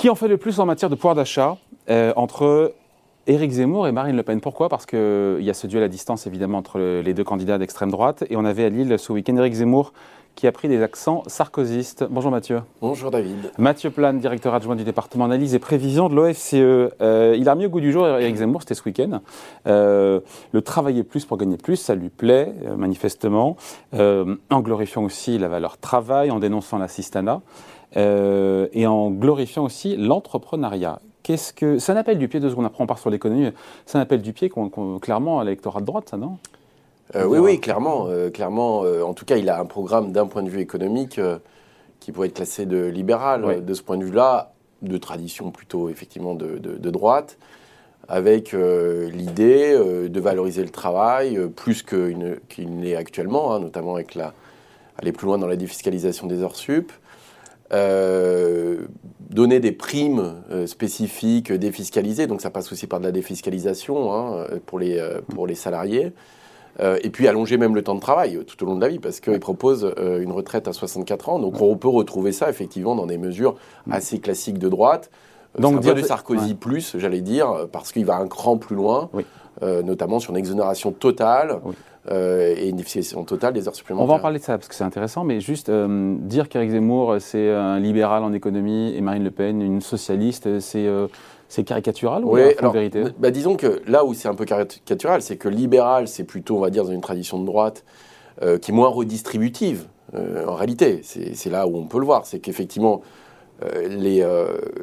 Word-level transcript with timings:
Qui 0.00 0.08
en 0.08 0.14
fait 0.14 0.28
le 0.28 0.38
plus 0.38 0.60
en 0.60 0.64
matière 0.64 0.88
de 0.88 0.94
pouvoir 0.94 1.14
d'achat 1.14 1.58
euh, 1.90 2.14
entre 2.16 2.72
Éric 3.26 3.50
Zemmour 3.50 3.86
et 3.86 3.92
Marine 3.92 4.16
Le 4.16 4.22
Pen? 4.22 4.40
Pourquoi? 4.40 4.70
Parce 4.70 4.86
qu'il 4.86 5.42
y 5.42 5.50
a 5.50 5.52
ce 5.52 5.66
duel 5.66 5.82
à 5.82 5.88
distance 5.88 6.26
évidemment 6.26 6.56
entre 6.56 6.78
les 7.02 7.12
deux 7.12 7.22
candidats 7.22 7.58
d'extrême 7.58 7.90
droite. 7.90 8.24
Et 8.30 8.36
on 8.38 8.46
avait 8.46 8.64
à 8.64 8.70
Lille 8.70 8.98
ce 8.98 9.12
week-end 9.12 9.36
Éric 9.36 9.52
Zemmour 9.52 9.92
qui 10.36 10.46
a 10.46 10.52
pris 10.52 10.68
des 10.68 10.82
accents 10.82 11.22
sarkozystes. 11.26 12.06
Bonjour 12.08 12.30
Mathieu. 12.30 12.62
Bonjour 12.80 13.10
David. 13.10 13.52
Mathieu 13.58 13.90
Plane, 13.90 14.20
directeur 14.20 14.54
adjoint 14.54 14.74
du 14.74 14.84
département 14.84 15.26
analyse 15.26 15.54
et 15.54 15.58
prévision 15.58 16.08
de 16.08 16.14
l'OFCE. 16.14 16.54
Euh, 16.54 17.36
il 17.38 17.46
a 17.46 17.52
remis 17.52 17.66
au 17.66 17.68
goût 17.68 17.80
du 17.80 17.92
jour 17.92 18.08
Éric 18.08 18.36
Zemmour, 18.36 18.62
c'était 18.62 18.76
ce 18.76 18.84
week-end. 18.86 19.20
Euh, 19.66 20.20
le 20.52 20.62
travailler 20.62 21.02
plus 21.02 21.26
pour 21.26 21.36
gagner 21.36 21.58
plus, 21.58 21.76
ça 21.76 21.94
lui 21.94 22.08
plaît 22.08 22.54
manifestement, 22.74 23.58
en 23.92 24.60
glorifiant 24.62 25.04
aussi 25.04 25.36
la 25.36 25.48
valeur 25.48 25.76
travail, 25.76 26.30
en 26.30 26.38
dénonçant 26.38 26.78
l'assistanat. 26.78 27.42
Euh, 27.96 28.68
et 28.72 28.86
en 28.86 29.10
glorifiant 29.10 29.64
aussi 29.64 29.96
l'entrepreneuriat. 29.96 31.00
Qu'est-ce 31.22 31.52
que 31.52 31.78
ça 31.78 31.92
n'appelle 31.92 32.18
du 32.18 32.28
pied 32.28 32.40
deux 32.40 32.50
secondes 32.50 32.66
après 32.66 32.82
on 32.82 32.86
part 32.86 32.98
sur 32.98 33.10
l'économie. 33.10 33.50
Ça 33.84 33.98
n'appelle 33.98 34.22
du 34.22 34.32
pied 34.32 34.50
clairement 35.00 35.40
à 35.40 35.44
l'électorat 35.44 35.80
de 35.80 35.86
droite, 35.86 36.08
ça 36.08 36.16
non? 36.16 36.38
Euh, 37.16 37.24
Oui, 37.24 37.38
oui, 37.38 37.60
clairement, 37.60 38.06
euh, 38.06 38.30
clairement. 38.30 38.80
en 38.80 39.14
tout 39.14 39.24
cas, 39.24 39.36
il 39.36 39.48
a 39.48 39.60
un 39.60 39.64
programme 39.64 40.12
d'un 40.12 40.26
point 40.26 40.42
de 40.42 40.48
vue 40.48 40.60
économique 40.60 41.20
qui 41.98 42.12
pourrait 42.12 42.28
être 42.28 42.34
classé 42.34 42.64
de 42.64 42.86
libéral. 42.86 43.64
De 43.64 43.74
ce 43.74 43.82
point 43.82 43.98
de 43.98 44.04
vue-là, 44.04 44.52
de 44.82 44.96
tradition 44.96 45.50
plutôt 45.50 45.88
effectivement 45.88 46.34
de, 46.34 46.58
de, 46.58 46.90
droite, 46.90 47.38
avec 48.08 48.52
l'idée 48.52 49.76
de 50.08 50.20
valoriser 50.20 50.62
le 50.62 50.70
travail 50.70 51.38
plus 51.56 51.82
qu'il 51.82 52.36
n'est 52.70 52.94
actuellement, 52.94 53.52
hein, 53.52 53.60
notamment 53.60 53.96
avec 53.96 54.14
la 54.14 54.32
aller 55.00 55.12
plus 55.12 55.26
loin 55.26 55.38
dans 55.38 55.46
la 55.46 55.56
défiscalisation 55.56 56.26
des 56.26 56.42
heures 56.42 56.56
sup. 56.56 56.92
Euh, 57.72 58.86
donner 59.28 59.60
des 59.60 59.70
primes 59.70 60.42
euh, 60.50 60.66
spécifiques 60.66 61.52
défiscalisées, 61.52 62.26
donc 62.26 62.40
ça 62.40 62.50
passe 62.50 62.72
aussi 62.72 62.88
par 62.88 62.98
de 62.98 63.04
la 63.04 63.12
défiscalisation 63.12 64.12
hein, 64.12 64.44
pour, 64.66 64.80
les, 64.80 64.98
euh, 64.98 65.20
pour 65.34 65.46
les 65.46 65.54
salariés. 65.54 66.12
et 66.80 67.10
puis 67.10 67.28
allonger 67.28 67.58
même 67.58 67.74
le 67.76 67.82
temps 67.82 67.94
de 67.94 68.00
travail 68.00 68.40
tout 68.44 68.60
au 68.64 68.66
long 68.66 68.74
de 68.74 68.80
la 68.80 68.88
vie, 68.88 68.98
parce 68.98 69.20
qu'il 69.20 69.38
propose 69.38 69.94
une 69.98 70.32
retraite 70.32 70.66
à 70.66 70.72
64 70.72 71.28
ans. 71.28 71.38
Donc 71.38 71.60
on 71.60 71.76
peut 71.76 71.88
retrouver 71.88 72.32
ça 72.32 72.48
effectivement 72.48 72.96
dans 72.96 73.06
des 73.06 73.18
mesures 73.18 73.54
assez 73.90 74.18
classiques 74.18 74.58
de 74.58 74.68
droite. 74.68 75.10
Donc 75.58 75.80
dire 75.80 75.94
du 75.94 76.02
Sarkozy 76.02 76.54
plus, 76.54 76.96
j'allais 76.98 77.20
dire, 77.20 77.68
parce 77.70 77.92
qu'il 77.92 78.06
va 78.06 78.16
un 78.16 78.28
cran 78.28 78.56
plus 78.56 78.76
loin, 78.76 79.10
notamment 79.62 80.20
sur 80.20 80.30
une 80.30 80.38
exonération 80.38 80.90
totale. 80.90 81.60
Euh, 82.12 82.54
et 82.56 82.68
une 82.68 82.76
définition 82.76 83.22
totale 83.24 83.52
des 83.52 83.68
heures 83.68 83.74
supplémentaires. 83.74 84.04
On 84.04 84.08
va 84.08 84.18
en 84.18 84.20
parler 84.20 84.40
de 84.40 84.44
ça 84.44 84.58
parce 84.58 84.66
que 84.66 84.74
c'est 84.74 84.82
intéressant, 84.82 85.22
mais 85.22 85.40
juste 85.40 85.68
euh, 85.68 86.16
dire 86.18 86.48
qu'Éric 86.48 86.70
Zemmour 86.70 87.16
c'est 87.20 87.50
un 87.50 87.78
libéral 87.78 88.24
en 88.24 88.32
économie 88.32 88.92
et 88.96 89.00
Marine 89.00 89.22
Le 89.22 89.30
Pen 89.30 89.62
une 89.62 89.80
socialiste, 89.80 90.58
c'est 90.58 90.86
euh, 90.86 91.06
c'est 91.46 91.62
caricatural 91.62 92.24
ou 92.24 92.34
oui, 92.34 92.54
alors, 92.58 92.72
vérité? 92.72 93.04
bah, 93.18 93.30
Disons 93.30 93.54
que 93.54 93.80
là 93.86 94.04
où 94.04 94.14
c'est 94.14 94.26
un 94.26 94.34
peu 94.34 94.44
caricatural, 94.44 95.22
c'est 95.22 95.36
que 95.36 95.48
libéral, 95.48 96.08
c'est 96.08 96.24
plutôt, 96.24 96.56
on 96.56 96.60
va 96.60 96.70
dire, 96.70 96.84
dans 96.84 96.92
une 96.92 97.00
tradition 97.00 97.38
de 97.40 97.46
droite 97.46 97.84
qui 98.62 98.70
est 98.70 98.74
moins 98.74 98.88
redistributive. 98.88 99.86
en 100.14 100.54
réalité, 100.54 101.00
c'est 101.02 101.50
là 101.50 101.66
où 101.66 101.76
on 101.76 101.86
peut 101.86 101.98
le 101.98 102.06
voir, 102.06 102.24
c'est 102.24 102.38
qu'effectivement, 102.38 103.02
les, 103.88 104.24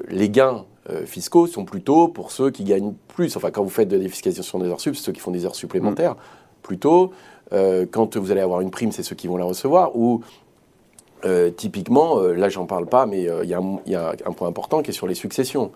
les 0.10 0.30
gains 0.30 0.66
fiscaux 1.06 1.48
sont 1.48 1.64
plutôt 1.64 2.10
pour 2.10 2.32
ceux 2.32 2.52
qui 2.52 2.66
gagnent 2.66 2.94
plus. 3.08 3.38
Enfin, 3.38 3.50
quand 3.50 3.64
vous 3.64 3.70
faites 3.70 3.88
de 3.88 3.96
la 3.96 4.04
défiscalisation 4.04 4.60
des 4.60 4.68
heures 4.68 4.82
sup, 4.82 4.98
ceux 4.98 5.14
qui 5.14 5.22
font 5.22 5.32
des 5.32 5.46
heures 5.46 5.56
supplémentaires. 5.56 6.18
Mm 6.68 6.78
plutôt. 6.78 7.12
Euh, 7.54 7.86
quand 7.90 8.18
vous 8.18 8.32
allez 8.32 8.42
avoir 8.42 8.60
une 8.62 8.72
prime, 8.72 8.92
c'est 8.92 9.04
ceux 9.04 9.16
qui 9.16 9.28
vont 9.28 9.38
la 9.38 9.46
recevoir. 9.46 9.96
Ou 9.96 10.22
euh, 11.26 11.50
typiquement, 11.50 12.20
euh, 12.20 12.34
là 12.34 12.50
j'en 12.50 12.66
parle 12.66 12.86
pas, 12.86 13.06
mais 13.06 13.22
il 13.22 13.50
y, 13.50 13.54
a 13.96 14.16
un 14.26 14.32
point 14.34 14.48
important 14.48 14.82
qui 14.84 14.92
est 14.92 14.94
sur 14.94 15.08
les 15.08 15.16
successions. 15.16 15.72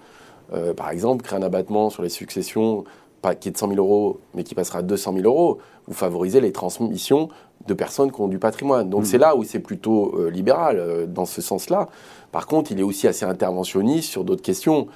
par 0.75 0.89
exemple, 0.89 1.23
créer 1.23 1.39
un 1.39 1.43
abattement 1.43 1.89
sur 1.89 2.03
les 2.03 2.09
successions 2.09 2.83
pas, 3.21 3.35
qui 3.35 3.47
est 3.49 3.51
de 3.53 3.57
100 3.57 3.69
000 3.69 3.79
euros, 3.79 4.19
mais 4.33 4.43
qui 4.43 4.53
passera 4.53 4.79
à 4.79 4.81
200 4.81 5.13
000 5.13 5.25
euros, 5.25 5.59
vous 5.87 5.93
favorisez 5.93 6.41
les 6.41 6.51
transmissions 6.51 7.29
de 7.67 7.73
personnes 7.73 8.11
qui 8.11 8.19
ont 8.19 8.27
du 8.27 8.39
patrimoine. 8.39 8.89
Donc 8.89 9.03
mmh. 9.03 9.05
c'est 9.05 9.17
là 9.19 9.35
où 9.35 9.43
c'est 9.43 9.59
plutôt 9.59 10.29
libéral, 10.29 11.07
dans 11.07 11.25
ce 11.25 11.41
sens-là. 11.41 11.87
Par 12.31 12.47
contre, 12.47 12.71
il 12.71 12.79
est 12.79 12.83
aussi 12.83 13.07
assez 13.07 13.23
interventionniste 13.23 14.09
sur 14.09 14.23
d'autres 14.25 14.41
questions. 14.41 14.87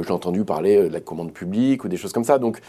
J'ai 0.00 0.12
entendu 0.12 0.44
parler 0.44 0.88
de 0.88 0.92
la 0.92 1.00
commande 1.00 1.32
publique 1.32 1.84
ou 1.84 1.88
des 1.88 1.98
choses 1.98 2.12
comme 2.12 2.24
ça. 2.24 2.38
Donc 2.38 2.60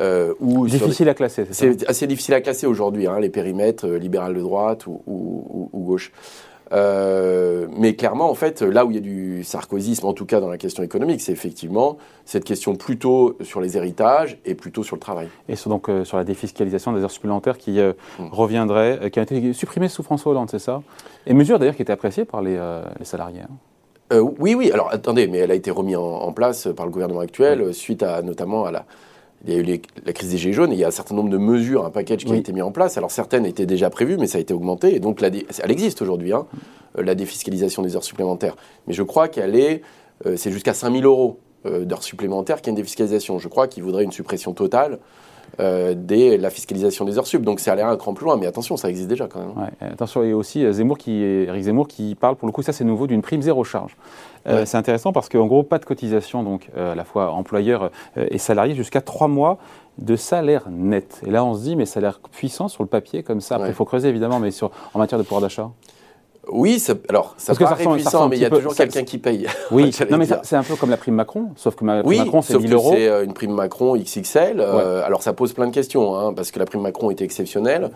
euh, 0.00 0.34
difficile 0.66 1.08
à 1.08 1.14
classer, 1.14 1.46
c'est 1.50 1.88
assez 1.88 2.06
difficile 2.06 2.34
à 2.34 2.40
classer 2.40 2.66
aujourd'hui, 2.66 3.06
hein, 3.06 3.20
les 3.20 3.28
périmètres 3.28 3.86
euh, 3.86 3.98
libéral 3.98 4.34
de 4.34 4.40
droite 4.40 4.86
ou, 4.86 5.70
gauche. 5.72 6.12
Euh, 6.72 7.68
mais 7.76 7.94
clairement, 7.94 8.28
en 8.28 8.34
fait, 8.34 8.62
là 8.62 8.84
où 8.84 8.90
il 8.90 8.94
y 8.94 8.98
a 8.98 9.02
du 9.02 9.44
sarkozysme, 9.44 10.06
en 10.06 10.14
tout 10.14 10.24
cas 10.24 10.40
dans 10.40 10.48
la 10.48 10.56
question 10.56 10.82
économique, 10.82 11.20
c'est 11.20 11.30
effectivement 11.30 11.98
cette 12.24 12.44
question 12.44 12.74
plutôt 12.74 13.36
sur 13.42 13.60
les 13.60 13.76
héritages 13.76 14.38
et 14.44 14.54
plutôt 14.54 14.82
sur 14.82 14.96
le 14.96 15.00
travail. 15.00 15.28
Et 15.48 15.56
sur, 15.56 15.70
donc 15.70 15.88
sur 16.04 16.16
la 16.16 16.24
défiscalisation 16.24 16.92
des 16.92 17.02
heures 17.02 17.10
supplémentaires 17.10 17.58
qui 17.58 17.78
mm. 17.78 18.28
reviendrait, 18.32 19.10
qui 19.12 19.20
a 19.20 19.22
été 19.22 19.52
supprimée 19.52 19.88
sous 19.88 20.02
François 20.02 20.32
Hollande, 20.32 20.50
c'est 20.50 20.58
ça 20.58 20.82
Et 21.26 21.34
mesure 21.34 21.58
d'ailleurs 21.58 21.76
qui 21.76 21.82
était 21.82 21.92
appréciée 21.92 22.24
par 22.24 22.42
les, 22.42 22.58
salariés. 23.02 23.42
Hein. 24.10 24.20
oui, 24.40 24.54
oui. 24.54 24.72
Alors 24.72 24.88
attendez, 24.90 25.28
mais 25.28 25.38
elle 25.38 25.50
a 25.50 25.54
été 25.54 25.70
remise 25.70 25.96
en, 25.96 26.32
place 26.32 26.66
par 26.74 26.86
le 26.86 26.92
gouvernement 26.92 27.20
actuel 27.20 27.72
suite 27.74 28.02
à 28.02 28.22
notamment 28.22 28.64
à 28.64 28.72
la 28.72 28.86
il 29.46 29.52
y 29.52 29.56
a 29.56 29.60
eu 29.60 29.80
la 30.04 30.12
crise 30.12 30.30
des 30.30 30.38
Gilets 30.38 30.54
jaunes 30.54 30.72
et 30.72 30.74
il 30.74 30.80
y 30.80 30.84
a 30.84 30.88
un 30.88 30.92
certain 30.92 31.14
nombre 31.14 31.28
de 31.28 31.36
mesures, 31.36 31.84
un 31.84 31.90
package 31.90 32.24
qui 32.24 32.32
a 32.32 32.36
été 32.36 32.52
mis 32.52 32.62
en 32.62 32.72
place. 32.72 32.96
Alors 32.96 33.10
certaines 33.10 33.44
étaient 33.44 33.66
déjà 33.66 33.90
prévues, 33.90 34.16
mais 34.16 34.26
ça 34.26 34.38
a 34.38 34.40
été 34.40 34.54
augmenté. 34.54 34.94
Et 34.94 35.00
donc 35.00 35.22
elle 35.22 35.70
existe 35.70 36.00
aujourd'hui, 36.00 36.32
hein, 36.32 36.46
euh, 36.98 37.02
la 37.02 37.14
défiscalisation 37.14 37.82
des 37.82 37.94
heures 37.94 38.04
supplémentaires. 38.04 38.56
Mais 38.86 38.94
je 38.94 39.02
crois 39.02 39.28
qu'elle 39.28 39.54
est, 39.54 39.82
euh, 40.26 40.36
c'est 40.36 40.50
jusqu'à 40.50 40.72
5000 40.72 41.04
euros 41.04 41.40
euh, 41.66 41.84
d'heures 41.84 42.02
supplémentaires 42.02 42.58
qu'il 42.58 42.68
y 42.68 42.70
a 42.70 42.72
une 42.72 42.76
défiscalisation. 42.76 43.38
Je 43.38 43.48
crois 43.48 43.68
qu'il 43.68 43.82
vaudrait 43.82 44.04
une 44.04 44.12
suppression 44.12 44.54
totale 44.54 44.98
euh, 45.60 45.94
dès 45.96 46.36
la 46.36 46.50
fiscalisation 46.50 47.04
des 47.04 47.18
heures 47.18 47.26
sub. 47.26 47.42
Donc 47.42 47.60
c'est 47.60 47.70
aller 47.70 47.82
un 47.82 47.96
cran 47.96 48.14
plus 48.14 48.24
loin, 48.24 48.36
mais 48.36 48.46
attention, 48.46 48.76
ça 48.76 48.88
existe 48.88 49.08
déjà 49.08 49.26
quand 49.26 49.40
même. 49.40 49.50
Ouais, 49.56 49.88
attention, 49.92 50.22
et 50.22 50.32
aussi 50.32 50.70
Zemmour 50.72 50.98
qui, 50.98 51.22
Eric 51.22 51.62
Zemmour 51.62 51.88
qui 51.88 52.14
parle, 52.14 52.36
pour 52.36 52.46
le 52.46 52.52
coup, 52.52 52.62
ça 52.62 52.72
c'est 52.72 52.84
nouveau, 52.84 53.06
d'une 53.06 53.22
prime 53.22 53.42
zéro 53.42 53.64
charge. 53.64 53.96
Euh, 54.46 54.64
c'est 54.66 54.76
intéressant 54.76 55.12
parce 55.12 55.28
qu'en 55.28 55.46
gros, 55.46 55.62
pas 55.62 55.78
de 55.78 55.84
cotisation, 55.84 56.42
donc 56.42 56.68
euh, 56.76 56.92
à 56.92 56.94
la 56.94 57.04
fois 57.04 57.32
employeur 57.32 57.90
et 58.16 58.38
salarié, 58.38 58.74
jusqu'à 58.74 59.00
trois 59.00 59.28
mois 59.28 59.58
de 59.98 60.16
salaire 60.16 60.64
net. 60.70 61.22
Et 61.26 61.30
là, 61.30 61.44
on 61.44 61.54
se 61.54 61.62
dit, 61.62 61.76
mais 61.76 61.86
salaire 61.86 62.20
puissant 62.32 62.68
sur 62.68 62.82
le 62.82 62.88
papier, 62.88 63.22
comme 63.22 63.40
ça. 63.40 63.58
il 63.66 63.74
faut 63.74 63.84
creuser 63.84 64.08
évidemment, 64.08 64.40
mais 64.40 64.50
sur, 64.50 64.70
en 64.92 64.98
matière 64.98 65.18
de 65.18 65.24
pouvoir 65.24 65.40
d'achat. 65.40 65.70
Oui, 66.50 66.82
alors 67.08 67.34
ça 67.36 67.54
Parce 67.54 67.70
paraît 67.70 67.84
puissant, 67.84 68.28
mais 68.28 68.36
il 68.36 68.42
y 68.42 68.44
a 68.44 68.50
toujours 68.50 68.74
quelqu'un 68.74 69.04
qui 69.04 69.18
paye. 69.18 69.46
Oui, 69.70 69.90
non, 70.10 70.18
mais 70.18 70.26
c'est 70.42 70.56
un 70.56 70.62
peu 70.62 70.76
comme 70.76 70.90
la 70.90 70.96
prime 70.96 71.14
Macron, 71.14 71.50
sauf 71.56 71.74
que 71.74 71.84
la 71.84 72.02
prime 72.02 72.18
Macron, 72.18 72.42
c'est 72.42 72.58
1000 72.58 72.72
euros. 72.72 72.92
c'est 72.94 73.08
euh, 73.08 73.24
une 73.24 73.32
prime 73.32 73.52
Macron 73.52 73.96
XXL. 73.96 74.60
Euh, 74.60 75.02
alors 75.04 75.22
ça 75.22 75.32
pose 75.32 75.52
plein 75.52 75.66
de 75.66 75.72
questions, 75.74 76.16
hein, 76.16 76.32
parce 76.32 76.50
que 76.50 76.58
la 76.58 76.66
prime 76.66 76.82
Macron 76.82 77.10
était 77.10 77.24
exceptionnelle. 77.24 77.90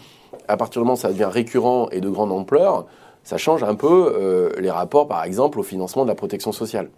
À 0.49 0.57
partir 0.57 0.81
du 0.81 0.85
moment 0.85 0.95
où 0.95 1.01
ça 1.01 1.09
devient 1.09 1.29
récurrent 1.31 1.89
et 1.91 2.01
de 2.01 2.09
grande 2.09 2.33
ampleur, 2.33 2.87
ça 3.23 3.37
change 3.37 3.63
un 3.63 3.75
peu 3.75 4.15
euh, 4.17 4.51
les 4.59 4.71
rapports, 4.71 5.07
par 5.07 5.25
exemple, 5.25 5.59
au 5.59 5.63
financement 5.63 6.05
de 6.05 6.09
la 6.09 6.15
protection 6.15 6.53
sociale. 6.53 6.89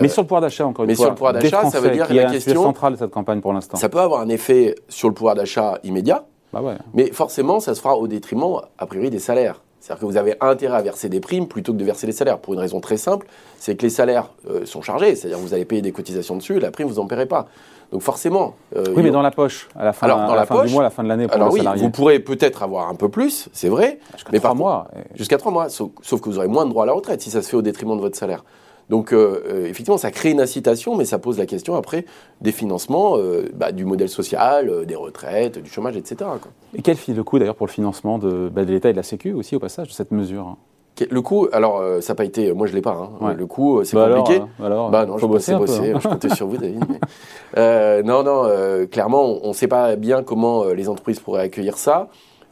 Mais 0.00 0.08
sur 0.08 0.22
le 0.22 0.26
pouvoir 0.26 0.40
d'achat, 0.40 0.66
encore 0.66 0.84
une 0.84 0.90
fois. 0.90 0.92
Mais 0.92 0.94
sur 0.94 1.10
le 1.10 1.14
pouvoir 1.14 1.32
d'achat, 1.32 1.68
ça 1.70 1.80
veut 1.80 1.90
dire 1.90 2.06
que 2.06 2.14
la 2.14 2.30
question 2.30 2.62
centrale 2.62 2.94
de 2.94 2.98
cette 2.98 3.10
campagne 3.10 3.40
pour 3.40 3.52
l'instant. 3.52 3.76
Ça 3.76 3.88
peut 3.88 3.98
avoir 3.98 4.20
un 4.20 4.28
effet 4.28 4.74
sur 4.88 5.08
le 5.08 5.14
pouvoir 5.14 5.34
d'achat 5.34 5.78
immédiat, 5.82 6.24
bah 6.52 6.62
ouais. 6.62 6.74
mais 6.94 7.12
forcément, 7.12 7.60
ça 7.60 7.74
se 7.74 7.80
fera 7.80 7.96
au 7.96 8.08
détriment, 8.08 8.60
a 8.78 8.86
priori, 8.86 9.10
des 9.10 9.18
salaires. 9.18 9.60
C'est-à-dire 9.80 10.00
que 10.00 10.06
vous 10.06 10.16
avez 10.16 10.36
intérêt 10.40 10.76
à 10.76 10.82
verser 10.82 11.08
des 11.08 11.20
primes 11.20 11.48
plutôt 11.48 11.72
que 11.72 11.78
de 11.78 11.84
verser 11.84 12.06
les 12.06 12.12
salaires. 12.12 12.38
Pour 12.38 12.54
une 12.54 12.60
raison 12.60 12.80
très 12.80 12.98
simple, 12.98 13.26
c'est 13.58 13.76
que 13.76 13.82
les 13.82 13.90
salaires 13.90 14.30
euh, 14.48 14.66
sont 14.66 14.82
chargés, 14.82 15.16
c'est-à-dire 15.16 15.38
que 15.38 15.42
vous 15.42 15.54
allez 15.54 15.64
payer 15.64 15.82
des 15.82 15.92
cotisations 15.92 16.36
dessus, 16.36 16.56
et 16.56 16.60
la 16.60 16.70
prime, 16.70 16.86
vous 16.86 17.00
n'en 17.00 17.06
paierez 17.06 17.26
pas. 17.26 17.48
Donc 17.92 18.02
forcément. 18.02 18.54
Euh, 18.76 18.84
oui, 18.94 19.02
mais 19.02 19.10
dans 19.10 19.22
la 19.22 19.30
poche, 19.30 19.68
à 19.74 19.84
la 19.84 19.92
fin, 19.92 20.06
dans 20.06 20.34
la, 20.34 20.46
fin 20.46 20.64
du 20.64 20.72
mois, 20.72 20.82
à 20.82 20.84
la 20.84 20.90
fin 20.90 21.02
de 21.02 21.08
l'année 21.08 21.26
pour 21.26 21.34
alors 21.34 21.52
oui, 21.52 21.60
Vous 21.76 21.90
pourrez 21.90 22.20
peut-être 22.20 22.62
avoir 22.62 22.88
un 22.88 22.94
peu 22.94 23.08
plus, 23.08 23.48
c'est 23.52 23.68
vrai. 23.68 23.98
Jusqu'à 24.14 24.38
trois 24.38 24.54
mois. 24.54 24.88
Jusqu'à 25.16 25.38
trois 25.38 25.50
mois, 25.50 25.68
sauf, 25.68 25.90
que 26.20 26.28
vous 26.28 26.38
aurez 26.38 26.46
moins 26.46 26.66
de 26.66 26.70
droits 26.70 26.84
à 26.84 26.86
la 26.86 26.92
retraite 26.92 27.20
si 27.20 27.30
ça 27.30 27.42
se 27.42 27.48
fait 27.48 27.56
au 27.56 27.62
détriment 27.62 27.96
de 27.96 28.00
votre 28.00 28.16
salaire. 28.16 28.44
Donc, 28.90 29.12
euh, 29.12 29.44
euh, 29.46 29.66
effectivement, 29.66 29.98
ça 29.98 30.10
crée 30.10 30.32
une 30.32 30.40
incitation, 30.40 30.96
mais 30.96 31.04
ça 31.04 31.20
pose 31.20 31.38
la 31.38 31.46
question 31.46 31.76
après 31.76 32.04
des 32.40 32.50
financements 32.50 33.16
euh, 33.16 33.48
bah, 33.54 33.70
du 33.70 33.84
modèle 33.84 34.08
social, 34.08 34.84
des 34.84 34.96
retraites, 34.96 35.58
du 35.58 35.70
chômage, 35.70 35.96
etc. 35.96 36.28
Et 36.74 36.82
quel 36.82 36.96
fil 36.96 37.14
le 37.14 37.22
coût 37.22 37.38
d'ailleurs 37.38 37.54
pour 37.54 37.68
le 37.68 37.72
financement 37.72 38.18
de, 38.18 38.50
bah, 38.52 38.64
de 38.64 38.72
l'État 38.72 38.88
et 38.90 38.92
de 38.92 38.96
la 38.96 39.04
Sécu 39.04 39.32
aussi 39.32 39.54
au 39.54 39.60
passage 39.60 39.88
de 39.88 39.92
cette 39.92 40.10
mesure 40.10 40.46
hein? 40.46 40.56
Le 41.08 41.22
coût, 41.22 41.48
alors 41.52 41.82
ça 42.02 42.12
n'a 42.12 42.14
pas 42.14 42.26
été, 42.26 42.52
moi 42.52 42.66
je 42.66 42.74
l'ai 42.74 42.82
pas. 42.82 43.08
Hein. 43.22 43.32
Le 43.32 43.46
coût, 43.46 43.82
c'est 43.84 43.96
bah 43.96 44.10
compliqué. 44.14 44.42
Alors, 44.62 44.90
bah 44.90 45.06
non, 45.06 45.16
je 45.16 45.24
bosser, 45.24 45.54
bosser. 45.54 45.94
je 45.98 46.06
comptais 46.06 46.28
sur 46.28 46.46
vous, 46.46 46.56
David. 46.58 46.84
non, 48.04 48.22
non, 48.22 48.46
clairement, 48.90 49.38
on 49.42 49.48
ne 49.48 49.52
sait 49.54 49.68
pas 49.68 49.96
bien 49.96 50.22
comment 50.22 50.64
les 50.64 50.90
entreprises 50.90 51.18
pourraient 51.18 51.44
accueillir 51.44 51.78
ça 51.78 52.08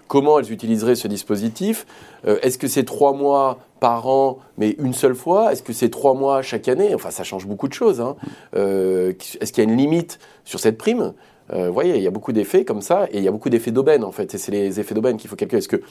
comment 0.06 0.38
elles 0.38 0.50
utiliseraient 0.50 0.94
ce 0.94 1.06
dispositif. 1.06 1.85
Est-ce 2.25 2.56
que 2.56 2.69
c'est 2.69 2.85
trois 2.85 3.12
mois 3.12 3.58
par 3.80 4.08
an, 4.08 4.38
mais 4.56 4.70
une 4.78 4.92
seule 4.92 5.14
fois 5.14 5.52
Est-ce 5.52 5.62
que 5.62 5.72
c'est 5.72 5.90
trois 5.90 6.14
mois 6.14 6.42
chaque 6.42 6.69
année? 6.69 6.94
Enfin, 6.94 7.10
ça 7.10 7.25
change 7.25 7.46
beaucoup 7.46 7.69
de 7.69 7.72
choses. 7.72 8.00
Hein. 8.00 8.16
Euh, 8.56 9.12
est-ce 9.40 9.52
qu'il 9.52 9.64
y 9.64 9.66
a 9.66 9.70
une 9.70 9.76
limite 9.76 10.19
sur 10.44 10.60
cette 10.60 10.78
prime? 10.78 11.14
Euh, 11.52 11.69
Vous 11.69 11.75
voyez, 11.75 11.96
il 11.96 12.02
y 12.02 12.06
a 12.06 12.10
beaucoup 12.10 12.32
d'effets 12.32 12.64
comme 12.64 12.82
ça, 12.82 13.06
et 13.10 13.19
il 13.19 13.25
y 13.25 13.28
a 13.28 13.30
beaucoup 13.30 13.50
d'effets 13.50 13.70
d'aubaine, 13.70 14.04
en 14.04 14.12
fait. 14.12 14.34
Et 14.34 14.38
c'est 14.38 14.52
les 14.52 14.80
effets 14.80 14.94
d'aubaine 14.94 15.16
qu'il 15.16 15.30
faut 15.30 15.36
calculer. 15.36 15.58
Est-ce 15.58 15.69
que 15.69 15.82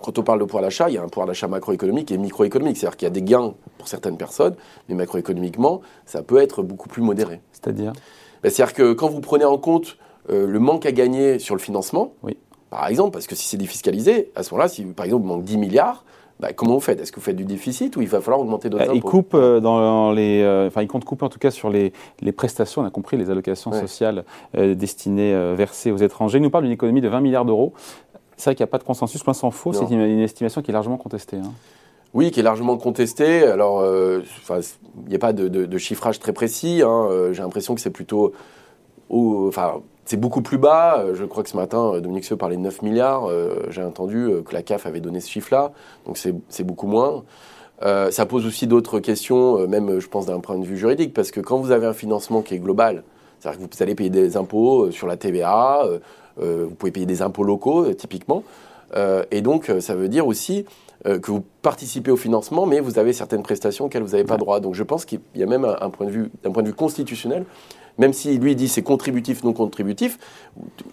quand 0.00 0.18
on 0.18 0.22
parle 0.22 0.38
de 0.38 0.44
pouvoir 0.44 0.62
d'achat, 0.62 0.88
il 0.88 0.94
y 0.94 0.98
a 0.98 1.02
un 1.02 1.08
pouvoir 1.08 1.26
d'achat 1.26 1.46
macroéconomique 1.46 2.10
et 2.10 2.18
microéconomique. 2.18 2.76
C'est-à-dire 2.76 2.96
qu'il 2.96 3.06
y 3.06 3.10
a 3.10 3.14
des 3.14 3.22
gains 3.22 3.54
pour 3.78 3.88
certaines 3.88 4.16
personnes, 4.16 4.54
mais 4.88 4.94
macroéconomiquement, 4.94 5.82
ça 6.06 6.22
peut 6.22 6.38
être 6.38 6.62
beaucoup 6.62 6.88
plus 6.88 7.02
modéré. 7.02 7.40
C'est-à-dire? 7.52 7.92
Ben, 8.42 8.50
C'est-à-dire 8.50 8.74
que 8.74 8.92
quand 8.92 9.08
vous 9.08 9.20
prenez 9.20 9.44
en 9.44 9.58
compte 9.58 9.98
euh, 10.30 10.46
le 10.46 10.58
manque 10.58 10.86
à 10.86 10.92
gagner 10.92 11.38
sur 11.38 11.54
le 11.54 11.60
financement, 11.60 12.14
oui. 12.22 12.36
Par 12.70 12.86
exemple, 12.86 13.10
parce 13.12 13.26
que 13.26 13.34
si 13.34 13.46
c'est 13.46 13.56
défiscalisé, 13.56 14.30
à 14.36 14.44
ce 14.44 14.54
moment-là, 14.54 14.68
si 14.68 14.84
par 14.84 15.04
exemple 15.04 15.24
il 15.24 15.28
manque 15.28 15.44
10 15.44 15.58
milliards, 15.58 16.04
bah, 16.38 16.52
comment 16.54 16.74
vous 16.74 16.80
faites? 16.80 17.00
Est-ce 17.00 17.12
que 17.12 17.16
vous 17.16 17.24
faites 17.24 17.36
du 17.36 17.44
déficit 17.44 17.96
ou 17.96 18.00
il 18.00 18.08
va 18.08 18.20
falloir 18.20 18.40
augmenter 18.40 18.70
d'autres 18.70 18.84
bah, 18.84 18.90
impôts? 18.92 18.96
Il 18.96 19.10
coupe 19.10 19.34
euh, 19.34 19.60
dans 19.60 20.12
les, 20.12 20.40
euh, 20.40 20.68
enfin, 20.68 20.80
il 20.80 20.88
compte 20.88 21.04
couper 21.04 21.24
en 21.24 21.28
tout 21.28 21.38
cas 21.38 21.50
sur 21.50 21.68
les, 21.68 21.92
les, 22.22 22.32
prestations. 22.32 22.80
On 22.80 22.84
a 22.86 22.90
compris 22.90 23.16
les 23.18 23.28
allocations 23.28 23.72
sociales 23.72 24.24
destinées 24.54 25.54
versées 25.54 25.90
aux 25.90 25.98
étrangers. 25.98 26.38
Il 26.38 26.42
nous 26.42 26.50
parle 26.50 26.64
d'une 26.64 26.72
économie 26.72 27.00
de 27.00 27.08
20 27.08 27.20
milliards 27.20 27.44
d'euros. 27.44 27.74
C'est 28.36 28.44
vrai 28.44 28.54
qu'il 28.54 28.64
n'y 28.64 28.70
a 28.70 28.72
pas 28.72 28.78
de 28.78 28.84
consensus, 28.84 29.22
point 29.22 29.34
sans 29.34 29.50
faux. 29.50 29.74
C'est 29.74 29.90
une, 29.90 30.20
estimation 30.20 30.62
qui 30.62 30.70
est 30.70 30.72
largement 30.72 30.96
contestée. 30.96 31.36
Hein. 31.36 31.52
Oui, 32.14 32.30
qui 32.30 32.40
est 32.40 32.44
largement 32.44 32.78
contestée. 32.78 33.42
Alors, 33.42 33.84
il 33.84 35.08
n'y 35.08 35.16
a 35.16 35.18
pas 35.18 35.34
de, 35.34 35.78
chiffrage 35.78 36.20
très 36.20 36.32
précis. 36.32 36.82
Hein. 36.82 37.08
J'ai 37.32 37.42
l'impression 37.42 37.74
que 37.74 37.82
c'est 37.82 37.90
plutôt, 37.90 38.32
enfin, 39.10 39.82
c'est 40.10 40.16
beaucoup 40.16 40.42
plus 40.42 40.58
bas. 40.58 40.98
Euh, 40.98 41.14
je 41.14 41.24
crois 41.24 41.44
que 41.44 41.48
ce 41.48 41.56
matin, 41.56 41.92
euh, 41.94 42.00
Dominique 42.00 42.24
Seux 42.24 42.34
parlait 42.34 42.56
de 42.56 42.62
9 42.62 42.82
milliards. 42.82 43.26
Euh, 43.26 43.66
j'ai 43.70 43.84
entendu 43.84 44.28
que 44.44 44.52
la 44.52 44.62
CAF 44.62 44.84
avait 44.86 44.98
donné 44.98 45.20
ce 45.20 45.30
chiffre-là. 45.30 45.70
Donc 46.04 46.18
c'est 46.18 46.64
beaucoup 46.64 46.88
moins. 46.88 47.22
ça 47.80 48.26
pose 48.26 48.44
aussi 48.44 48.66
d'autres 48.66 48.98
questions, 48.98 49.66
même 49.68 50.00
je 50.00 50.08
pense 50.08 50.26
d'un 50.26 50.40
point 50.40 50.58
de 50.58 50.64
vue 50.64 50.76
juridique, 50.76 51.14
parce 51.14 51.30
que 51.30 51.40
quand 51.40 51.58
vous 51.58 51.70
avez 51.70 51.86
un 51.86 51.92
financement 51.92 52.42
qui 52.42 52.54
est 52.54 52.58
global, 52.58 53.04
c'est-à-dire 53.38 53.68
que 53.68 53.76
vous 53.76 53.82
allez 53.82 53.94
payer 53.94 54.10
des 54.10 54.36
impôts 54.36 54.90
sur 54.90 55.06
la 55.06 55.16
TVA, 55.16 55.86
vous 56.36 56.74
pouvez 56.76 56.92
payer 56.92 57.06
des 57.06 57.22
impôts 57.22 57.44
locaux 57.44 57.92
typiquement, 57.94 58.42
et 59.30 59.40
donc 59.40 59.72
ça 59.80 59.94
veut 59.94 60.08
dire 60.08 60.26
aussi 60.26 60.66
que 61.04 61.30
vous 61.30 61.42
participez 61.62 62.10
au 62.10 62.16
financement, 62.16 62.66
mais 62.66 62.80
vous 62.80 62.98
avez 62.98 63.14
certaines 63.14 63.42
prestations 63.42 63.86
auxquelles 63.86 64.02
vous 64.02 64.12
n'avez 64.12 64.24
pas 64.24 64.36
droit. 64.36 64.60
Donc 64.60 64.74
je 64.74 64.82
pense 64.82 65.04
qu'il 65.06 65.20
y 65.34 65.42
a 65.42 65.46
même 65.46 65.64
un, 65.64 65.90
point 65.90 66.06
de 66.06 66.10
vue, 66.10 66.30
d'un 66.42 66.50
point 66.50 66.62
de 66.62 66.68
vue 66.68 66.74
constitutionnel, 66.74 67.46
même 68.00 68.14
si 68.14 68.38
lui 68.38 68.56
dit 68.56 68.68
c'est 68.68 68.82
contributif, 68.82 69.44
non 69.44 69.52
contributif, 69.52 70.18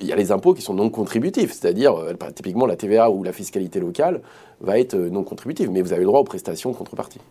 il 0.01 0.07
y 0.07 0.11
a 0.11 0.15
les 0.15 0.31
impôts 0.31 0.53
qui 0.53 0.61
sont 0.61 0.73
non 0.73 0.89
contributifs, 0.89 1.53
c'est-à-dire 1.53 1.95
euh, 1.95 2.13
typiquement 2.35 2.65
la 2.65 2.75
TVA 2.75 3.09
ou 3.09 3.23
la 3.23 3.31
fiscalité 3.31 3.79
locale 3.79 4.21
va 4.59 4.77
être 4.77 4.95
euh, 4.95 5.09
non 5.09 5.23
contributive, 5.23 5.71
mais 5.71 5.81
vous 5.81 5.93
avez 5.93 6.01
le 6.01 6.07
droit 6.07 6.19
aux 6.19 6.25
prestations 6.25 6.73
contrepartie. 6.73 7.21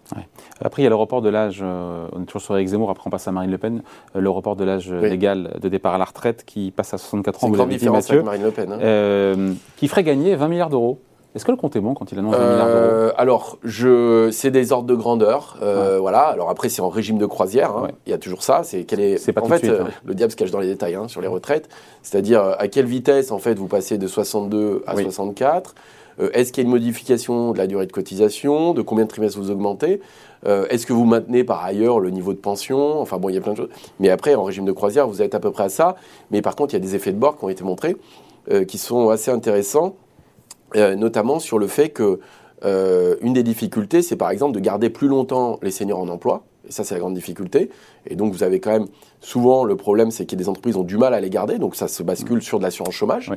Après, 0.61 0.81
il 0.81 0.84
y 0.84 0.87
a 0.87 0.90
le 0.90 0.96
report 0.96 1.20
de 1.20 1.28
l'âge, 1.28 1.61
euh, 1.62 2.08
on 2.12 2.23
est 2.23 2.25
toujours 2.25 2.40
sur 2.40 2.55
Eric 2.55 2.69
Zemmour, 2.69 2.90
après 2.90 3.05
on 3.06 3.11
passe 3.11 3.28
à 3.28 3.32
Marine 3.32 3.50
Le 3.50 3.58
Pen, 3.58 3.82
le 4.14 4.31
report 4.31 4.56
de 4.56 4.64
l'âge 4.64 4.90
légal 4.90 5.58
de 5.61 5.69
départ 5.69 5.94
à 5.94 5.99
la 5.99 6.06
retraite 6.06 6.44
qui 6.46 6.70
passe 6.70 6.94
à 6.94 6.99
64 6.99 7.44
ans, 7.44 7.49
vous 7.49 7.55
l'avez 7.55 7.76
dit 7.76 7.88
Mathieu, 7.88 8.14
avec 8.14 8.25
Marine 8.25 8.43
Le 8.44 8.50
Pen, 8.50 8.73
hein. 8.73 9.55
qui 9.76 9.88
ferait 9.88 10.05
gagner 10.05 10.34
20 10.37 10.49
milliards 10.49 10.70
d'euros. 10.70 11.00
Est-ce 11.37 11.44
que 11.44 11.50
le 11.50 11.59
compte 11.59 11.77
est 11.77 11.81
bon 11.81 11.93
quand 11.93 12.11
il 12.12 12.19
annonce 12.19 12.35
20 12.35 12.50
milliards 12.50 12.67
d'euros 12.67 12.81
euh, 12.81 13.12
Alors, 13.19 13.59
je, 13.62 14.31
c'est 14.33 14.50
des 14.50 14.73
ordres 14.73 14.87
de 14.87 14.94
grandeur. 14.94 15.59
Euh, 15.61 15.99
voilà. 16.00 16.21
Alors 16.21 16.49
après, 16.49 16.71
c'est 16.71 16.81
en 16.81 16.88
régime 16.88 17.19
de 17.19 17.27
croisière. 17.27 17.77
Hein. 17.77 17.88
Il 18.06 18.11
y 18.11 18.15
a 18.15 18.19
toujours 18.19 18.43
ça. 18.43 18.62
C'est 18.65 18.85
quel 18.85 19.00
est. 19.00 19.33
pas 19.33 19.43
en 19.43 19.44
fait, 19.44 19.69
euh, 19.69 19.83
hein. 19.83 19.88
le 20.06 20.15
diable 20.15 20.33
se 20.33 20.37
cache 20.37 20.50
dans 20.50 20.61
les 20.61 20.69
détails 20.69 20.94
hein, 20.94 21.09
sur 21.09 21.21
les 21.21 21.29
retraites. 21.29 21.69
C'est-à-dire 22.03 22.43
à 22.59 22.69
quelle 22.69 22.87
vitesse 22.87 23.33
en 23.33 23.38
fait 23.38 23.53
vous 23.59 23.67
passez 23.67 23.99
de 23.99 24.06
62 24.06 24.83
à 24.87 24.97
64. 24.97 25.75
Est-ce 26.33 26.55
qu'il 26.55 26.62
y 26.62 26.67
a 26.67 26.69
une 26.69 26.75
modification 26.75 27.53
de 27.53 27.59
la 27.59 27.67
durée 27.67 27.85
de 27.85 27.93
cotisation? 27.93 28.73
De 28.73 28.81
combien 28.81 29.05
de 29.05 29.11
trimestres 29.11 29.38
vous 29.38 29.50
augmentez? 29.50 30.00
Est-ce 30.47 30.87
que 30.87 30.94
vous 30.94 31.05
maintenez 31.05 31.44
par 31.44 31.62
ailleurs 31.62 32.00
le 32.00 32.09
niveau 32.09 32.33
de 32.33 32.38
pension? 32.38 32.99
Enfin 32.99 33.19
bon, 33.19 33.29
il 33.29 33.35
y 33.35 33.38
a 33.38 33.43
plein 33.43 33.53
de 33.53 33.59
choses. 33.59 33.69
Mais 34.00 34.09
après, 34.09 34.35
en 34.35 34.44
régime 34.44 34.65
de 34.65 34.73
croisière, 34.73 35.06
vous 35.06 35.21
êtes 35.21 35.35
à 35.35 35.41
peu 35.41 35.50
près 35.50 35.65
à 35.65 35.69
ça. 35.69 35.97
Mais 36.31 36.41
par 36.41 36.56
contre, 36.56 36.73
il 36.73 36.79
y 36.79 36.81
a 36.81 36.83
des 36.83 36.94
effets 36.94 37.12
de 37.12 37.19
bord 37.19 37.37
qui 37.37 37.44
ont 37.44 37.50
été 37.50 37.62
montrés, 37.62 37.97
qui 38.67 38.79
sont 38.79 39.11
assez 39.11 39.31
intéressants. 39.31 39.97
Euh, 40.74 40.96
notamment 40.96 41.38
sur 41.38 41.58
le 41.58 41.68
fait 41.68 41.90
que 41.90 42.18
euh, 42.64 43.16
une 43.20 43.34
des 43.34 43.42
difficultés, 43.42 44.02
c'est 44.02 44.16
par 44.16 44.30
exemple 44.30 44.52
de 44.52 44.60
garder 44.60 44.90
plus 44.90 45.08
longtemps 45.08 45.58
les 45.62 45.70
seniors 45.70 46.00
en 46.00 46.08
emploi. 46.08 46.42
Et 46.68 46.72
ça, 46.72 46.82
c'est 46.82 46.94
la 46.94 47.00
grande 47.00 47.14
difficulté. 47.14 47.70
Et 48.06 48.16
donc, 48.16 48.32
vous 48.32 48.42
avez 48.42 48.58
quand 48.58 48.72
même 48.72 48.86
souvent 49.20 49.64
le 49.64 49.76
problème, 49.76 50.10
c'est 50.10 50.26
que 50.26 50.34
des 50.34 50.48
entreprises 50.48 50.76
ont 50.76 50.82
du 50.82 50.98
mal 50.98 51.14
à 51.14 51.20
les 51.20 51.30
garder. 51.30 51.58
Donc, 51.58 51.76
ça 51.76 51.86
se 51.86 52.02
bascule 52.02 52.42
sur 52.42 52.58
de 52.58 52.64
l'assurance 52.64 52.94
chômage. 52.94 53.30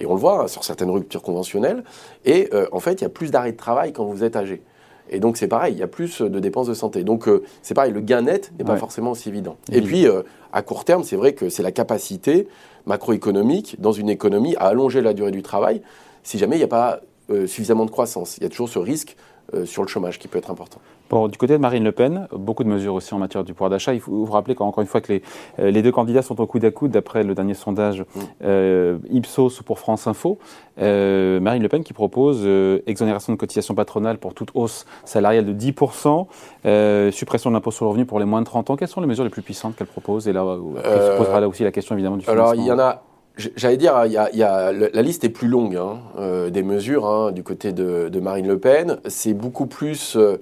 Et 0.00 0.06
on 0.06 0.14
le 0.14 0.20
voit 0.20 0.42
hein, 0.42 0.48
sur 0.48 0.64
certaines 0.64 0.90
ruptures 0.90 1.22
conventionnelles. 1.22 1.84
Et 2.24 2.48
euh, 2.52 2.66
en 2.72 2.80
fait, 2.80 2.94
il 2.94 3.02
y 3.02 3.06
a 3.06 3.10
plus 3.10 3.30
d'arrêts 3.30 3.52
de 3.52 3.56
travail 3.56 3.92
quand 3.92 4.04
vous 4.04 4.24
êtes 4.24 4.34
âgé. 4.34 4.62
Et 5.10 5.20
donc, 5.20 5.36
c'est 5.36 5.46
pareil, 5.46 5.74
il 5.74 5.78
y 5.78 5.82
a 5.82 5.86
plus 5.86 6.22
de 6.22 6.40
dépenses 6.40 6.66
de 6.66 6.74
santé. 6.74 7.04
Donc, 7.04 7.28
c'est 7.60 7.74
pareil, 7.74 7.92
le 7.92 8.00
gain 8.00 8.22
net 8.22 8.50
n'est 8.58 8.64
pas 8.64 8.78
forcément 8.78 9.10
aussi 9.10 9.28
évident. 9.28 9.58
Et 9.70 9.82
puis, 9.82 10.06
à 10.50 10.62
court 10.62 10.86
terme, 10.86 11.04
c'est 11.04 11.16
vrai 11.16 11.34
que 11.34 11.50
c'est 11.50 11.62
la 11.62 11.72
capacité 11.72 12.48
macroéconomique 12.86 13.76
dans 13.80 13.92
une 13.92 14.08
économie 14.08 14.56
à 14.56 14.68
allonger 14.68 15.02
la 15.02 15.12
durée 15.12 15.30
du 15.30 15.42
travail 15.42 15.82
si 16.24 16.38
jamais 16.38 16.56
il 16.56 16.58
n'y 16.58 16.64
a 16.64 16.68
pas 16.68 17.00
euh, 17.30 17.46
suffisamment 17.46 17.86
de 17.86 17.90
croissance. 17.90 18.36
Il 18.36 18.42
y 18.42 18.46
a 18.46 18.50
toujours 18.50 18.68
ce 18.68 18.78
risque 18.78 19.16
euh, 19.54 19.64
sur 19.64 19.82
le 19.82 19.88
chômage 19.88 20.18
qui 20.18 20.28
peut 20.28 20.36
être 20.36 20.50
important. 20.50 20.78
Bon, 21.08 21.26
du 21.26 21.38
côté 21.38 21.54
de 21.54 21.58
Marine 21.58 21.82
Le 21.82 21.92
Pen, 21.92 22.28
beaucoup 22.32 22.64
de 22.64 22.68
mesures 22.68 22.92
aussi 22.92 23.14
en 23.14 23.18
matière 23.18 23.44
du 23.44 23.54
pouvoir 23.54 23.70
d'achat. 23.70 23.94
Il 23.94 24.00
faut 24.00 24.12
vous 24.12 24.30
rappeler 24.30 24.54
encore 24.58 24.82
une 24.82 24.86
fois 24.86 25.00
que 25.00 25.10
les, 25.10 25.22
euh, 25.58 25.70
les, 25.70 25.80
deux 25.80 25.90
candidats 25.90 26.20
sont 26.20 26.38
au 26.42 26.46
coude 26.46 26.62
à 26.66 26.70
coude 26.70 26.90
d'après 26.90 27.24
le 27.24 27.34
dernier 27.34 27.54
sondage 27.54 28.04
mm. 28.42 28.98
Ipsos 29.10 29.62
pour 29.64 29.78
France 29.78 30.06
Info. 30.06 30.38
Marine 30.76 31.62
Le 31.62 31.68
Pen 31.68 31.82
qui 31.82 31.94
propose 31.94 32.46
exonération 32.86 33.32
de 33.32 33.38
cotisation 33.38 33.74
patronale 33.74 34.18
pour 34.18 34.34
toute 34.34 34.50
hausse 34.52 34.84
salariale 35.06 35.46
de 35.46 35.54
10%, 35.54 37.10
suppression 37.10 37.48
de 37.48 37.54
l'impôt 37.54 37.70
sur 37.70 37.86
le 37.86 37.90
revenu 37.90 38.04
pour 38.04 38.18
les 38.18 38.26
moins 38.26 38.40
de 38.40 38.46
30 38.46 38.68
ans. 38.68 38.76
Quelles 38.76 38.88
sont 38.88 39.00
les 39.00 39.06
mesures 39.06 39.24
les 39.24 39.30
plus 39.30 39.42
puissantes 39.42 39.76
qu'elle 39.76 39.86
propose? 39.86 40.28
Et 40.28 40.34
là, 40.34 40.44
elle 40.76 40.82
se 40.82 41.16
posera 41.16 41.40
là 41.40 41.48
aussi 41.48 41.64
la 41.64 41.72
question 41.72 41.94
évidemment 41.94 42.16
du 42.16 42.24
financement. 42.24 42.50
Alors, 42.50 42.54
il 42.54 42.66
y 42.66 42.72
en 42.72 42.78
a 42.78 43.02
J'allais 43.36 43.76
dire, 43.76 44.00
il 44.06 44.12
y 44.12 44.16
a, 44.42 44.72
la 44.72 45.02
liste 45.02 45.24
est 45.24 45.28
plus 45.28 45.48
longue 45.48 45.76
hein, 45.76 45.98
euh, 46.18 46.50
des 46.50 46.62
mesures 46.62 47.04
hein, 47.06 47.32
du 47.32 47.42
côté 47.42 47.72
de, 47.72 48.20
Marine 48.20 48.46
Le 48.46 48.60
Pen. 48.60 49.00
C'est 49.06 49.34
beaucoup 49.34 49.66
plus 49.66 50.14
euh, 50.16 50.36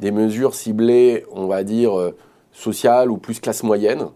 des 0.00 0.10
mesures 0.10 0.54
ciblées, 0.54 1.24
on 1.30 1.46
va 1.46 1.62
dire, 1.62 1.96
euh, 1.96 2.16
sociales 2.50 3.12
ou 3.12 3.16
plus 3.16 3.38
classe 3.38 3.62
moyenne. 3.62 4.08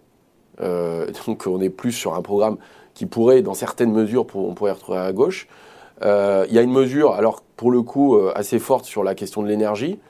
donc 0.59 1.45
on 1.47 1.61
est 1.61 1.71
plus 1.71 1.93
sur 1.93 2.15
un 2.15 2.23
programme 2.23 2.57
qui 2.95 3.07
pourrait, 3.07 3.43
dans 3.43 3.55
certaines 3.55 3.93
mesures, 3.93 4.27
on 4.35 4.55
pourrait 4.55 4.73
retrouver 4.73 4.99
à 4.99 5.13
gauche. 5.13 5.47
Il 6.03 6.53
y 6.53 6.59
a 6.59 6.63
une 6.63 6.73
mesure, 6.73 7.13
alors 7.13 7.43
pour 7.57 7.71
le 7.71 7.83
coup, 7.83 8.19
assez 8.35 8.59
forte 8.59 8.87
sur 8.87 9.05
la 9.05 9.15
question 9.15 9.43
de 9.43 9.49
l'énergie, 9.49 10.01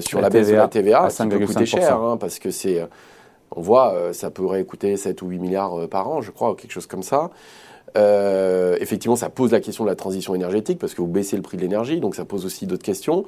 sur 0.00 0.20
la, 0.20 0.30
baisse 0.30 0.48
de 0.48 0.54
la 0.54 0.68
TVA, 0.68 1.08
qui 1.08 1.26
peut 1.28 1.46
coûter 1.46 1.66
cher, 1.66 2.00
hein, 2.00 2.16
parce 2.16 2.38
que 2.38 2.50
c'est 2.50 2.80
on 3.56 3.60
voit, 3.60 3.94
euh, 3.94 4.12
ça 4.12 4.30
pourrait 4.30 4.64
coûter 4.64 4.96
7 4.96 5.22
ou 5.22 5.28
8 5.28 5.38
milliards 5.38 5.80
euh, 5.80 5.86
par 5.86 6.08
an, 6.08 6.20
je 6.20 6.30
crois, 6.30 6.50
ou 6.50 6.54
quelque 6.54 6.72
chose 6.72 6.86
comme 6.86 7.02
ça. 7.02 7.30
Euh, 7.96 8.76
effectivement, 8.80 9.16
ça 9.16 9.30
pose 9.30 9.52
la 9.52 9.60
question 9.60 9.84
de 9.84 9.88
la 9.88 9.94
transition 9.94 10.34
énergétique, 10.34 10.78
parce 10.78 10.94
que 10.94 11.00
vous 11.00 11.08
baissez 11.08 11.36
le 11.36 11.42
prix 11.42 11.56
de 11.56 11.62
l'énergie, 11.62 12.00
donc 12.00 12.16
ça 12.16 12.24
pose 12.24 12.44
aussi 12.44 12.66
d'autres 12.66 12.82
questions. 12.82 13.24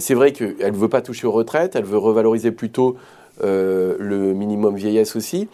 c'est 0.00 0.14
vrai 0.14 0.32
qu'elle 0.32 0.72
ne 0.72 0.76
veut 0.76 0.88
pas 0.88 1.02
toucher 1.02 1.26
aux 1.26 1.32
retraites, 1.32 1.76
elle 1.76 1.84
veut 1.84 1.98
revaloriser 1.98 2.50
plutôt 2.50 2.96
le 3.42 4.32
minimum 4.32 4.74
vieillesse 4.74 5.14
aussi. 5.14 5.48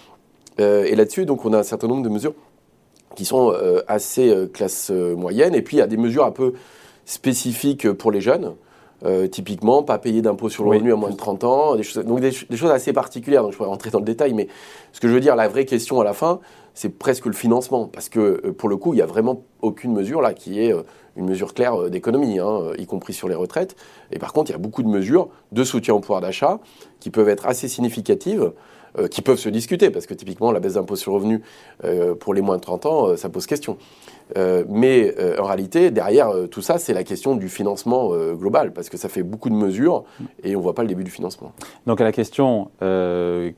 et 0.59 0.95
là-dessus, 0.95 1.27
donc, 1.27 1.45
on 1.45 1.53
a 1.53 1.59
un 1.59 1.63
certain 1.63 1.89
nombre 1.89 2.03
de 2.03 2.09
mesures 2.09 2.35
qui 3.17 3.27
sont 3.27 3.53
assez 3.87 4.49
classe 4.55 4.91
moyenne, 4.91 5.55
et 5.55 5.61
puis 5.61 5.77
il 5.77 5.81
y 5.81 5.83
a 5.83 5.87
des 5.87 5.99
mesures 5.99 6.25
un 6.25 6.31
peu 6.31 6.55
spécifiques 7.05 7.93
pour 7.93 8.11
les 8.13 8.23
jeunes. 8.23 8.55
Euh, 9.05 9.27
typiquement, 9.27 9.83
pas 9.83 9.99
payer 9.99 10.23
d'impôt 10.23 10.49
sur 10.49 10.63
le 10.63 10.71
revenu 10.71 10.93
à 10.93 10.97
moins 10.97 11.11
de 11.11 11.17
30 11.17 11.43
ans, 11.43 11.75
des 11.75 11.83
choses, 11.83 12.05
donc 12.05 12.21
des, 12.21 12.31
choses 12.31 12.71
assez 12.71 12.93
particulières, 12.93 13.43
donc 13.43 13.51
je 13.51 13.57
pourrais 13.57 13.69
rentrer 13.69 13.91
dans 13.91 13.99
le 13.99 14.05
détail, 14.05 14.33
mais 14.33 14.47
ce 14.93 15.01
que 15.01 15.09
je 15.09 15.15
veux 15.15 15.21
dire, 15.21 15.35
la 15.35 15.49
vraie 15.49 15.65
question 15.65 16.01
à 16.01 16.05
la 16.05 16.13
fin, 16.13 16.39
c'est 16.75 16.89
presque 16.89 17.27
le 17.27 17.33
financement, 17.33 17.87
parce 17.89 18.09
que 18.09 18.21
euh, 18.21 18.53
pour 18.53 18.69
le 18.69 18.77
coup, 18.77 18.93
il 18.93 18.97
n'y 18.97 19.03
a 19.03 19.07
vraiment 19.07 19.43
aucune 19.61 19.93
mesure 19.93 20.23
là 20.23 20.35
qui 20.35 20.63
est 20.63 20.73
euh, 20.73 20.83
une 21.17 21.27
mesure 21.27 21.53
claire 21.53 21.91
d'économie, 21.91 22.39
hein, 22.39 22.71
y 22.79 22.87
compris 22.87 23.13
sur 23.13 23.29
les 23.29 23.35
retraites, 23.35 23.75
et 24.13 24.21
par 24.21 24.33
contre, 24.33 24.51
il 24.51 24.55
y 24.55 24.57
a 24.57 24.61
beaucoup 24.61 24.85
de 24.85 24.89
mesures 24.89 25.29
de 25.51 25.65
soutien 25.65 25.95
au 25.95 26.01
pouvoir 26.01 26.21
d'achat 26.21 26.61
qui 27.01 27.11
peuvent 27.11 27.29
être 27.29 27.47
assez 27.47 27.67
significatives, 27.67 28.53
qui 29.11 29.23
peuvent 29.23 29.39
se 29.39 29.49
discuter, 29.49 29.91
parce 29.91 30.07
que 30.07 30.15
typiquement, 30.15 30.53
la 30.53 30.61
baisse 30.61 30.75
d'impôt 30.75 30.97
sur 30.97 31.13
le 31.13 31.17
revenu 31.17 31.43
pour 32.21 32.35
les 32.35 32.41
moins 32.41 32.57
de 32.57 32.61
30 32.61 32.87
ans, 32.87 33.17
ça 33.17 33.29
pose 33.29 33.47
question. 33.47 33.79
Euh, 34.37 34.65
mais 34.69 35.15
euh, 35.19 35.37
en 35.41 35.45
réalité, 35.45 35.91
derrière 35.91 36.31
euh, 36.31 36.47
tout 36.47 36.63
ça, 36.63 36.79
c'est 36.79 36.95
la 36.95 37.05
question 37.05 37.37
du 37.37 37.49
financement 37.49 38.11
global, 38.35 38.73
parce 38.73 38.89
que 38.89 38.97
ça 38.97 39.09
fait 39.09 39.23
beaucoup 39.23 39.51
de 39.51 39.55
mesures 39.55 40.05
et 40.43 40.55
on 40.55 40.59
ne 40.59 40.63
voit 40.63 40.75
pas 40.75 40.83
le 40.83 40.89
début 40.89 41.05
du 41.05 41.11
financement. 41.11 41.53
Donc 41.87 42.01
à 42.01 42.05
la 42.05 42.13
question 42.13 42.71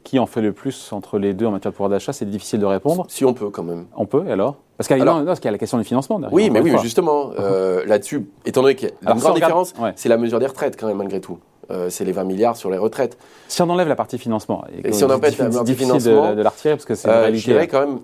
qui 0.05 0.19
en 0.19 0.27
fait 0.27 0.43
le 0.43 0.53
plus 0.53 0.93
entre 0.93 1.19
les 1.19 1.35
deux 1.35 1.47
en 1.47 1.51
matière 1.51 1.73
de 1.73 1.77
pouvoir 1.77 1.91
d'achat, 1.91 2.13
c'est 2.13 2.29
difficile 2.29 2.61
de 2.61 2.67
répondre. 2.67 3.07
Si 3.09 3.25
on 3.25 3.35
peut 3.35 3.51
quand 3.51 3.63
même. 3.63 3.87
On 3.97 4.07
peut, 4.07 4.25
alors? 4.29 4.57
Parce 4.77 4.89
qu'il 4.89 4.99
y, 4.99 5.03
a 5.03 5.51
la 5.51 5.59
question 5.59 5.79
du 5.79 5.85
financement. 5.85 6.19
Derrière, 6.19 6.35
oui, 6.35 6.51
mais 6.51 6.61
oui, 6.61 6.73
justement, 6.83 7.31
là-dessus, 7.87 8.27
étant 8.45 8.63
donné 8.63 8.75
qu'il 8.75 8.89
y 8.89 9.07
a 9.07 9.13
une 9.13 9.21
grande 9.21 9.35
différence, 9.35 9.75
c'est 9.97 10.09
la 10.09 10.17
mesure 10.17 10.39
des 10.39 10.47
retraites 10.47 10.79
quand 10.79 10.87
même, 10.87 10.97
malgré 10.97 11.21
tout. 11.21 11.39
C'est 11.89 12.05
les 12.05 12.13
20 12.13 12.25
milliards 12.25 12.57
sur 12.57 12.71
les 12.71 12.79
retraites. 12.79 13.17
Si 13.49 13.63
on 13.63 13.71
enlève 13.71 13.89
la 13.89 13.97
partie 13.97 14.19
financement, 14.19 14.65
et, 14.85 14.93
si 14.93 15.05
on 15.05 15.07
enlève 15.11 15.39
la 15.39 15.51
partie 15.51 15.75
financement, 15.75 16.31
de, 16.31 16.37
de 16.37 16.43
la 16.43 16.51
retirer 16.51 16.75
parce 16.75 16.85
que 16.85 16.95
c'est 16.95 17.09
euh, 17.09 17.35
Je 17.35 17.45
dirais 17.45 17.69
quand 17.69 17.81
même, 17.81 18.01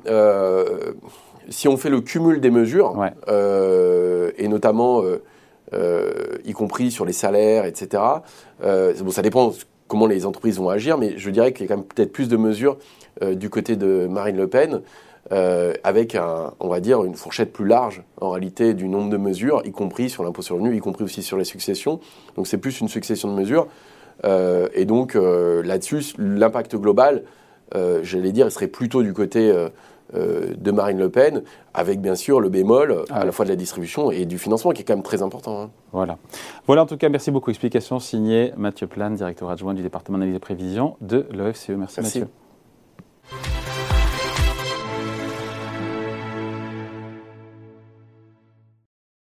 si 1.51 1.69
on 1.69 1.77
fait 1.77 1.91
le 1.91 2.01
cumul 2.01 2.41
des 2.41 2.51
mesures, 2.51 2.95
euh, 3.29 4.31
et 4.39 4.49
notamment, 4.49 5.03
euh, 5.03 5.23
euh, 5.75 6.39
y 6.45 6.53
compris 6.53 6.91
sur 6.91 7.05
les 7.05 7.13
salaires, 7.13 7.67
etc., 7.67 8.03
bon, 8.63 9.11
ça 9.11 9.23
dépend 9.23 9.53
comment 9.89 10.07
les 10.07 10.25
entreprises 10.25 10.59
vont 10.59 10.71
agir, 10.71 10.97
mais 10.97 11.19
je 11.19 11.31
dirais 11.31 11.53
qu'il 11.53 11.67
y 11.67 11.69
a 11.69 11.69
quand 11.69 11.79
même 11.79 11.87
peut-être 11.87 12.13
plus 12.13 12.29
de 12.29 12.37
mesures 12.37 12.79
du 13.33 13.51
côté 13.51 13.77
de 13.77 14.07
Marine 14.09 14.37
Le 14.37 14.47
Pen. 14.47 14.81
Avec, 15.31 16.15
un, 16.15 16.53
on 16.61 16.69
va 16.69 16.81
dire, 16.81 17.05
une 17.05 17.15
fourchette 17.15 17.53
plus 17.53 17.67
large, 17.67 18.03
en 18.21 18.31
réalité, 18.31 18.75
du 18.75 18.89
nombre 18.89 19.11
de 19.11 19.17
mesures, 19.17 19.63
y 19.65 19.71
compris 19.71 20.11
sur 20.11 20.25
l'impôt 20.25 20.43
sur 20.43 20.57
le 20.57 20.63
revenu, 20.63 20.77
y 20.77 20.81
compris 20.81 21.05
aussi 21.05 21.23
sur 21.23 21.37
les 21.37 21.45
successions. 21.45 22.01
Donc 22.37 22.47
c'est 22.47 22.59
plus 22.59 22.81
une 22.81 22.89
succession 22.89 23.29
de 23.29 23.39
mesures. 23.39 23.69
et 24.25 24.85
donc 24.85 25.15
là-dessus, 25.15 26.15
l'impact 26.19 26.77
global, 26.77 27.23
j'allais 28.03 28.33
dire, 28.33 28.51
serait 28.51 28.69
plutôt 28.69 29.03
du 29.03 29.13
côté 29.13 29.53
euh, 30.15 30.55
de 30.59 30.73
Marine 30.73 30.99
Le 30.99 31.09
Pen, 31.09 31.43
avec 31.73 32.01
bien 32.01 32.17
sûr 32.17 32.41
le 32.41 32.49
bémol 32.49 33.05
à 33.11 33.25
la 33.25 33.31
fois 33.31 33.45
de 33.45 33.51
la 33.51 33.55
distribution 33.55 34.11
et 34.11 34.27
du 34.27 34.39
financement 34.39 34.73
qui 34.73 34.83
est 34.83 34.85
quand 34.85 34.95
même 34.95 35.05
très 35.05 35.23
important. 35.23 35.63
Hein. 35.63 35.71
Voilà. 35.93 36.19
Voilà 36.67 36.83
en 36.83 36.87
tout 36.87 36.97
cas, 36.97 37.09
merci 37.09 37.31
beaucoup. 37.31 37.51
Explication 37.51 38.01
signée 38.01 38.53
Mathieu 38.57 38.89
Plane, 38.89 39.15
directeur 39.15 39.51
adjoint 39.51 39.73
du 39.73 39.83
département 39.83 40.19
d'analyse 40.19 40.35
et 40.35 40.41
prévision 40.41 40.97
de 41.01 41.27
l'OFCE. 41.31 41.69
Merci, 41.71 41.77
merci. 41.77 42.01
Mathieu. 42.01 42.27